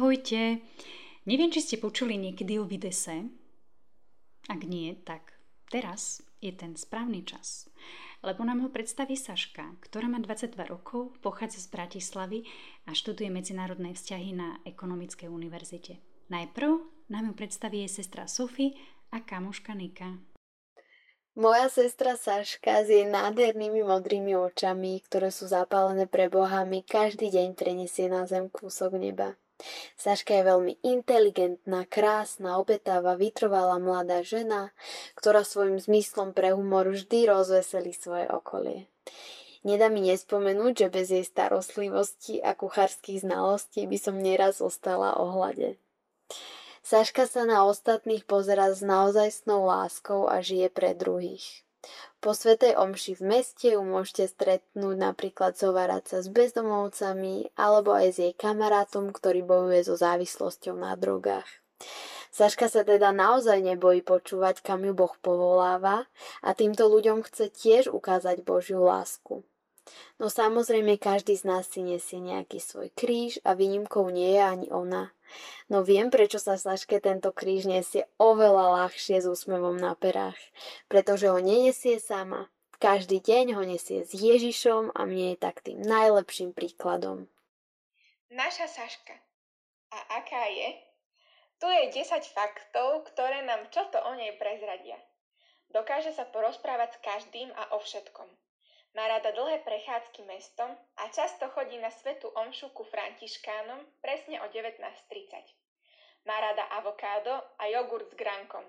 [0.00, 0.64] Ahojte.
[1.28, 3.28] Neviem, či ste počuli niekedy o Videse.
[4.48, 5.36] Ak nie, tak
[5.68, 7.68] teraz je ten správny čas.
[8.24, 12.48] Lebo nám ho predstaví Saška, ktorá má 22 rokov, pochádza z Bratislavy
[12.88, 16.00] a študuje medzinárodné vzťahy na Ekonomickej univerzite.
[16.32, 16.80] Najprv
[17.12, 18.80] nám ju predstaví jej sestra Sofie
[19.12, 20.16] a kamoška Nika.
[21.36, 27.52] Moja sestra Saška s jej nádhernými modrými očami, ktoré sú zapálené pre bohami, každý deň
[27.52, 29.36] prenesie na zem kúsok neba.
[29.96, 34.72] Saška je veľmi inteligentná, krásna, obetáva, vytrvalá mladá žena,
[35.16, 38.90] ktorá svojim zmyslom pre humor vždy rozveselí svoje okolie.
[39.60, 45.76] Nedá mi nespomenúť, že bez jej starostlivosti a kuchárskych znalostí by som nieraz ostala ohľade.
[46.80, 51.62] Saška sa na ostatných pozera s naozajstnou láskou a žije pre druhých.
[52.20, 58.08] Po svetej omši v meste ju môžete stretnúť napríklad zhovárať sa s bezdomovcami alebo aj
[58.12, 61.48] s jej kamarátom, ktorý bojuje so závislosťou na drogách.
[62.28, 66.06] Saška sa teda naozaj nebojí počúvať, kam ju Boh povoláva
[66.44, 69.40] a týmto ľuďom chce tiež ukázať Božiu lásku.
[70.20, 74.68] No samozrejme každý z nás si nesie nejaký svoj kríž a výnimkou nie je ani
[74.68, 75.10] ona.
[75.72, 80.38] No viem, prečo sa Saške tento kríž nesie oveľa ľahšie s úsmevom na perách.
[80.92, 82.52] Pretože ho nenesie sama.
[82.80, 87.28] Každý deň ho nesie s Ježišom a mne je tak tým najlepším príkladom.
[88.32, 89.16] Naša Saška.
[89.90, 90.80] A aká je?
[91.60, 94.96] Tu je 10 faktov, ktoré nám čo to o nej prezradia.
[95.76, 98.26] Dokáže sa porozprávať s každým a o všetkom.
[98.90, 104.46] Má rada dlhé prechádzky mestom a často chodí na svetu omšu ku františkánom presne o
[104.50, 104.82] 19.30.
[106.26, 108.66] Má rada avokádo a jogurt s grankom.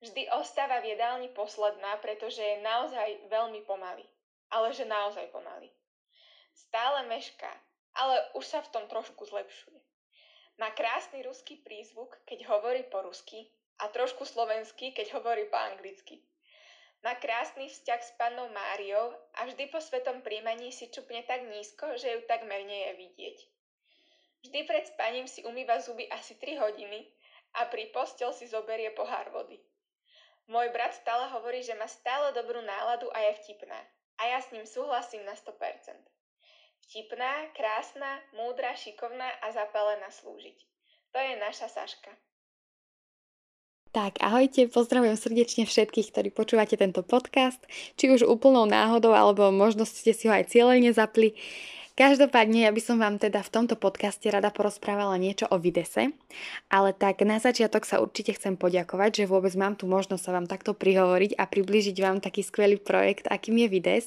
[0.00, 4.06] Vždy ostáva v jedálni posledná, pretože je naozaj veľmi pomalý.
[4.54, 5.68] Ale že naozaj pomalý.
[6.54, 7.50] Stále mešká,
[7.94, 9.78] ale už sa v tom trošku zlepšuje.
[10.62, 13.50] Má krásny ruský prízvuk, keď hovorí po rusky
[13.82, 16.22] a trošku slovenský, keď hovorí po anglicky.
[17.00, 21.96] Má krásny vzťah s pannou Máriou a vždy po svetom príjmaní si čupne tak nízko,
[21.96, 23.38] že ju takmer nie je vidieť.
[24.44, 27.08] Vždy pred spaním si umýva zuby asi 3 hodiny
[27.56, 29.56] a pri postel si zoberie pohár vody.
[30.50, 33.80] Môj brat stále hovorí, že má stále dobrú náladu a je vtipná.
[34.20, 35.56] A ja s ním súhlasím na 100%.
[36.84, 40.58] Vtipná, krásna, múdra, šikovná a zapálená slúžiť.
[41.14, 42.12] To je naša Saška.
[43.90, 47.58] Tak ahojte, pozdravujem srdečne všetkých, ktorí počúvate tento podcast,
[47.98, 51.34] či už úplnou náhodou, alebo možno ste si ho aj cieľene zapli.
[51.98, 56.14] Každopádne ja by som vám teda v tomto podcaste rada porozprávala niečo o Videse,
[56.70, 60.46] ale tak na začiatok sa určite chcem poďakovať, že vôbec mám tu možnosť sa vám
[60.46, 64.06] takto prihovoriť a priblížiť vám taký skvelý projekt, akým je Vides.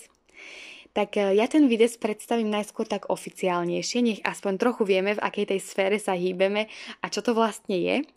[0.96, 5.52] Tak e, ja ten Vides predstavím najskôr tak oficiálnejšie, nech aspoň trochu vieme, v akej
[5.52, 6.72] tej sfére sa hýbeme
[7.04, 8.08] a čo to vlastne je.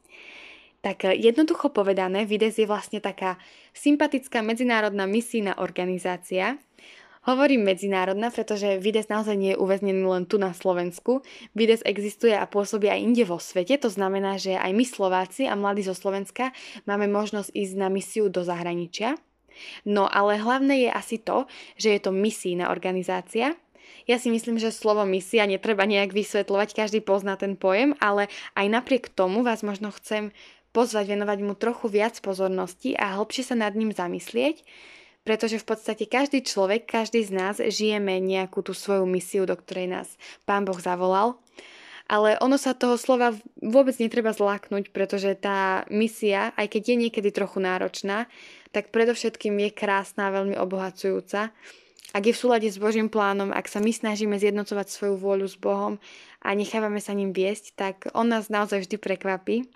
[0.86, 3.42] Tak e, jednoducho povedané, Vides je vlastne taká
[3.74, 6.62] sympatická medzinárodná misijná organizácia.
[7.26, 11.26] Hovorím medzinárodná, pretože Vides naozaj nie je uväznený len tu na Slovensku.
[11.58, 15.58] Vides existuje a pôsobí aj inde vo svete, to znamená, že aj my Slováci a
[15.58, 16.54] mladí zo Slovenska
[16.86, 19.18] máme možnosť ísť na misiu do zahraničia.
[19.82, 23.58] No ale hlavné je asi to, že je to misijná organizácia,
[24.06, 28.66] ja si myslím, že slovo misia netreba nejak vysvetľovať, každý pozná ten pojem, ale aj
[28.70, 30.30] napriek tomu vás možno chcem
[30.76, 34.60] pozvať, venovať mu trochu viac pozornosti a hlbšie sa nad ním zamyslieť,
[35.24, 39.88] pretože v podstate každý človek, každý z nás žijeme nejakú tú svoju misiu, do ktorej
[39.88, 40.08] nás
[40.44, 41.40] Pán Boh zavolal.
[42.06, 47.28] Ale ono sa toho slova vôbec netreba zláknuť, pretože tá misia, aj keď je niekedy
[47.34, 48.30] trochu náročná,
[48.70, 51.50] tak predovšetkým je krásna veľmi obohacujúca.
[52.14, 55.58] Ak je v súlade s Božím plánom, ak sa my snažíme zjednocovať svoju vôľu s
[55.58, 55.98] Bohom
[56.38, 59.66] a nechávame sa ním viesť, tak on nás naozaj vždy prekvapí.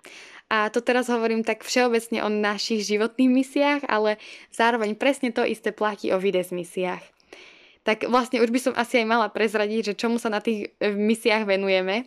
[0.51, 4.19] A to teraz hovorím tak všeobecne o našich životných misiách, ale
[4.51, 6.99] zároveň presne to isté platí o vides misiách.
[7.87, 10.91] Tak vlastne už by som asi aj mala prezradiť, že čomu sa na tých e,
[10.93, 12.05] misiách venujeme.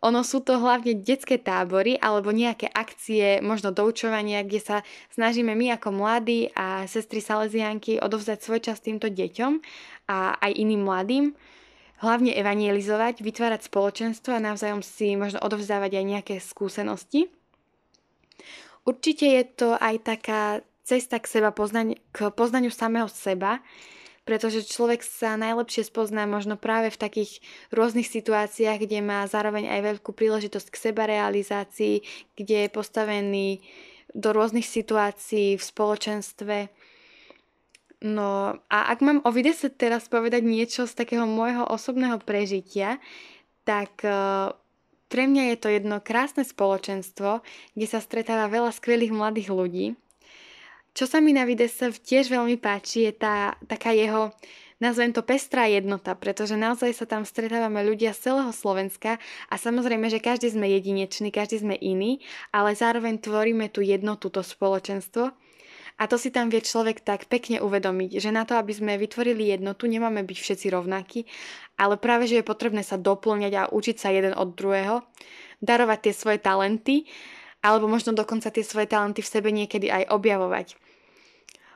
[0.00, 4.76] Ono sú to hlavne detské tábory alebo nejaké akcie, možno doučovania, kde sa
[5.12, 9.52] snažíme my ako mladí a sestry Salesianky odovzdať svoj čas týmto deťom
[10.08, 11.36] a aj iným mladým
[12.00, 17.32] hlavne evangelizovať, vytvárať spoločenstvo a navzájom si možno odovzdávať aj nejaké skúsenosti.
[18.84, 20.42] Určite je to aj taká
[20.84, 23.64] cesta k, seba poznaň, k poznaniu samého seba,
[24.24, 29.80] pretože človek sa najlepšie spozná možno práve v takých rôznych situáciách, kde má zároveň aj
[29.84, 32.04] veľkú príležitosť k seba realizácii,
[32.36, 33.48] kde je postavený
[34.16, 36.56] do rôznych situácií v spoločenstve.
[38.04, 43.00] No a ak mám o Videse teraz povedať niečo z takého môjho osobného prežitia,
[43.64, 44.52] tak uh,
[45.14, 47.46] pre mňa je to jedno krásne spoločenstvo,
[47.78, 49.86] kde sa stretáva veľa skvelých mladých ľudí.
[50.90, 54.34] Čo sa mi na Videse tiež veľmi páči, je tá taká jeho
[54.82, 60.10] nazvem to pestrá jednota, pretože naozaj sa tam stretávame ľudia z celého Slovenska a samozrejme,
[60.10, 62.20] že každý sme jedinečný, každý sme iný,
[62.50, 65.32] ale zároveň tvoríme tú jednotu, to spoločenstvo.
[65.94, 69.54] A to si tam vie človek tak pekne uvedomiť, že na to, aby sme vytvorili
[69.54, 71.26] jednotu, nemáme byť všetci rovnakí,
[71.78, 75.06] ale práve, že je potrebné sa doplňať a učiť sa jeden od druhého,
[75.62, 77.06] darovať tie svoje talenty,
[77.62, 80.74] alebo možno dokonca tie svoje talenty v sebe niekedy aj objavovať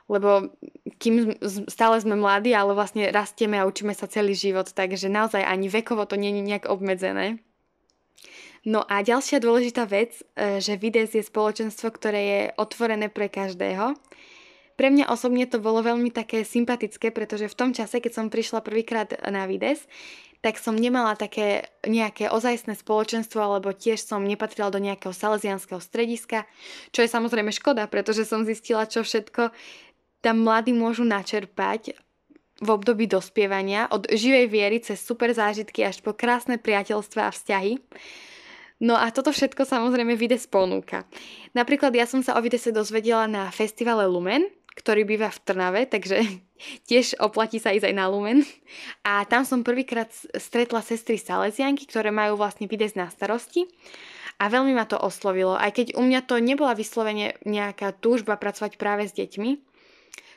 [0.09, 0.49] lebo
[0.97, 1.37] kým
[1.69, 6.09] stále sme mladí, ale vlastne rastieme a učíme sa celý život, takže naozaj ani vekovo
[6.09, 7.37] to nie je nejak obmedzené.
[8.67, 13.95] No a ďalšia dôležitá vec, e, že Vides je spoločenstvo, ktoré je otvorené pre každého.
[14.75, 18.63] Pre mňa osobne to bolo veľmi také sympatické, pretože v tom čase, keď som prišla
[18.63, 19.83] prvýkrát na Vides,
[20.39, 26.47] tak som nemala také nejaké ozajstné spoločenstvo, alebo tiež som nepatrila do nejakého salesianského strediska,
[26.95, 29.51] čo je samozrejme škoda, pretože som zistila, čo všetko
[30.23, 31.95] tam mladí môžu načerpať
[32.59, 37.79] v období dospievania od živej viery cez super zážitky až po krásne priateľstva a vzťahy.
[38.79, 41.03] No a toto všetko samozrejme Vides ponúka.
[41.51, 44.47] Napríklad ja som sa o Videse dozvedela na festivale Lumen,
[44.79, 46.23] ktorý býva v Trnave, takže
[46.89, 48.47] tiež oplatí sa ísť aj na Lumen.
[49.03, 50.07] A tam som prvýkrát
[50.39, 53.67] stretla sestry Salesianky, ktoré majú vlastne Vides na starosti.
[54.39, 58.79] A veľmi ma to oslovilo, aj keď u mňa to nebola vyslovene nejaká túžba pracovať
[58.79, 59.68] práve s deťmi,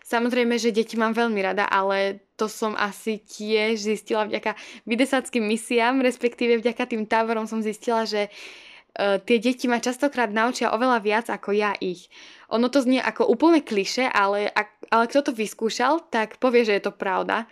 [0.02, 6.02] Samozrejme, že deti mám veľmi rada, ale to som asi tiež zistila vďaka videsackým misiám,
[6.02, 11.26] respektíve vďaka tým táborom som zistila, že uh, tie deti ma častokrát naučia oveľa viac
[11.30, 12.10] ako ja ich.
[12.50, 14.50] Ono to znie ako úplne kliše, ale,
[14.90, 17.46] ale kto to vyskúšal, tak povie, že je to pravda.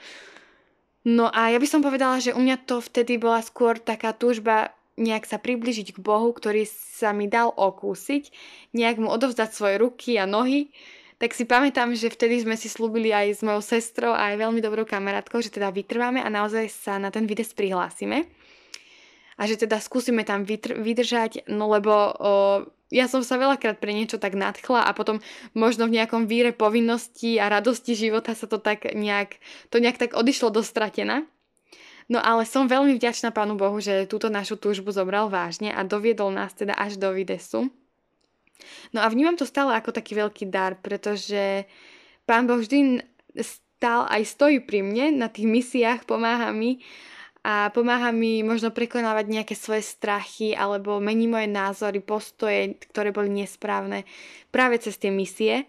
[1.06, 4.76] No a ja by som povedala, že u mňa to vtedy bola skôr taká túžba
[5.00, 8.29] nejak sa približiť k Bohu, ktorý sa mi dal okúsiť,
[8.76, 10.69] nejak mu odovzdať svoje ruky a nohy
[11.20, 14.64] tak si pamätám, že vtedy sme si slúbili aj s mojou sestrou a aj veľmi
[14.64, 18.25] dobrou kamarátkou, že teda vytrváme a naozaj sa na ten vides prihlásime.
[19.37, 22.32] A že teda skúsime tam vytr- vydržať, no lebo o,
[22.88, 25.20] ja som sa veľakrát pre niečo tak nadchla a potom
[25.52, 29.37] možno v nejakom víre povinností a radosti života sa to tak nejak,
[29.69, 31.28] to nejak tak odišlo do stratena.
[32.08, 36.32] No ale som veľmi vďačná Pánu Bohu, že túto našu túžbu zobral vážne a doviedol
[36.32, 37.69] nás teda až do Videsu.
[38.96, 41.64] No a vnímam to stále ako taký veľký dar, pretože
[42.24, 43.04] pán Boh vždy
[43.40, 46.84] stál aj stojí pri mne na tých misiách, pomáha mi
[47.40, 53.32] a pomáha mi možno prekonávať nejaké svoje strachy alebo mení moje názory, postoje, ktoré boli
[53.32, 54.04] nesprávne
[54.52, 55.64] práve cez tie misie.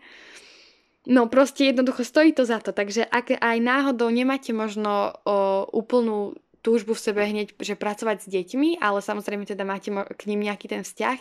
[1.07, 6.37] No proste jednoducho stojí to za to, takže ak aj náhodou nemáte možno o, úplnú
[6.61, 10.69] túžbu v sebe hneď, že pracovať s deťmi, ale samozrejme teda máte k ním nejaký
[10.69, 11.19] ten vzťah,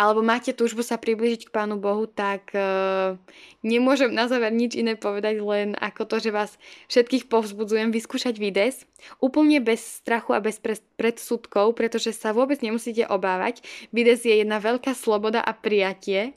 [0.00, 3.20] alebo máte túžbu sa približiť k Pánu Bohu, tak uh,
[3.60, 6.56] nemôžem na záver nič iné povedať, len ako to, že vás
[6.88, 8.88] všetkých povzbudzujem vyskúšať Vides,
[9.20, 10.56] úplne bez strachu a bez
[10.96, 13.60] predsudkov, pretože sa vôbec nemusíte obávať.
[13.92, 16.32] Vides je jedna veľká sloboda a prijatie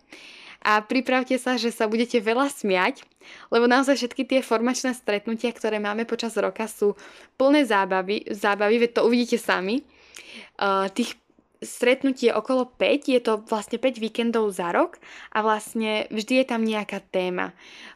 [0.60, 3.07] a pripravte sa, že sa budete veľa smiať,
[3.48, 7.00] lebo naozaj všetky tie formačné stretnutia, ktoré máme počas roka sú
[7.39, 9.88] plné zábavy, zábavy veď to uvidíte sami.
[10.60, 11.23] Uh, tých
[11.63, 15.00] stretnutie okolo 5, je to vlastne 5 víkendov za rok
[15.32, 17.51] a vlastne vždy je tam nejaká téma.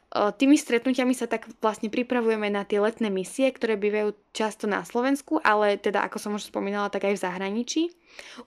[0.08, 5.44] Tými stretnutiami sa tak vlastne pripravujeme na tie letné misie, ktoré bývajú často na Slovensku,
[5.44, 7.82] ale teda ako som už spomínala, tak aj v zahraničí.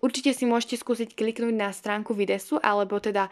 [0.01, 3.29] Určite si môžete skúsiť kliknúť na stránku Videsu alebo teda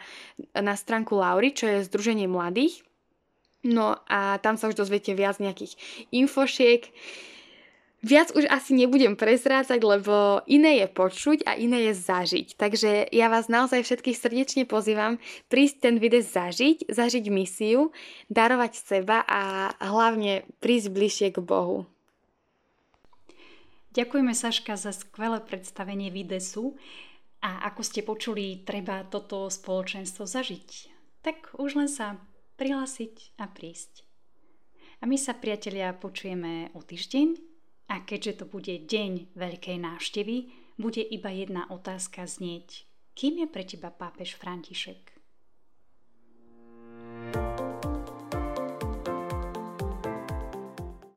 [0.53, 2.85] na stránku Laury, čo je Združenie mladých.
[3.65, 5.75] No a tam sa už dozviete viac nejakých
[6.15, 6.87] infošiek,
[7.99, 12.55] Viac už asi nebudem prezrácať, lebo iné je počuť a iné je zažiť.
[12.55, 15.19] Takže ja vás naozaj všetkých srdečne pozývam
[15.51, 17.91] prísť ten video zažiť, zažiť misiu,
[18.31, 21.91] darovať seba a hlavne prísť bližšie k Bohu.
[23.91, 26.79] Ďakujeme Saška za skvelé predstavenie videsu
[27.43, 30.69] a ako ste počuli, treba toto spoločenstvo zažiť.
[31.19, 32.15] Tak už len sa
[32.55, 34.07] prihlásiť a prísť.
[35.03, 37.48] A my sa, priatelia, počujeme o týždeň
[37.89, 40.37] a keďže to bude deň veľkej návštevy,
[40.79, 42.87] bude iba jedna otázka znieť.
[43.17, 45.18] Kým je pre teba pápež František?